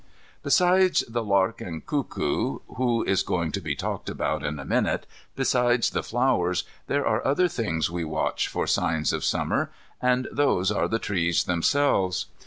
[0.41, 5.05] Besides the lark and cuckoo, who is going to be talked about in a minute,
[5.35, 9.69] besides the flowers, there are other things we watch for signs of Summer,
[10.01, 12.25] and those are the trees themselves.